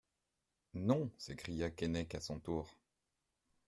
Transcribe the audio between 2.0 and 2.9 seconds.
à son tour.